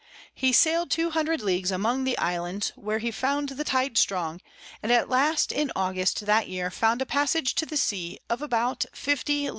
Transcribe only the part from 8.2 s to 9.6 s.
of about 50 Ls.